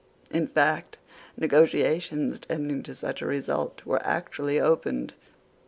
[0.31, 0.97] In fact,
[1.37, 5.13] negotiations tending to such a result were actually opened.